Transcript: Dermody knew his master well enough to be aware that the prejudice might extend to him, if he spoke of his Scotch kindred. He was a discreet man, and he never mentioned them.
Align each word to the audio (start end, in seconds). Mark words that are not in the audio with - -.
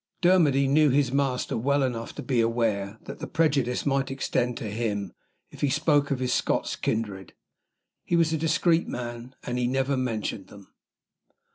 Dermody 0.21 0.67
knew 0.67 0.89
his 0.89 1.11
master 1.11 1.55
well 1.55 1.83
enough 1.83 2.15
to 2.15 2.23
be 2.23 2.41
aware 2.41 2.97
that 3.03 3.19
the 3.19 3.27
prejudice 3.27 3.85
might 3.85 4.09
extend 4.09 4.57
to 4.57 4.63
him, 4.71 5.13
if 5.51 5.61
he 5.61 5.69
spoke 5.69 6.09
of 6.09 6.17
his 6.17 6.33
Scotch 6.33 6.81
kindred. 6.81 7.35
He 8.03 8.15
was 8.15 8.33
a 8.33 8.37
discreet 8.39 8.87
man, 8.87 9.35
and 9.43 9.59
he 9.59 9.67
never 9.67 9.95
mentioned 9.95 10.47
them. 10.47 10.73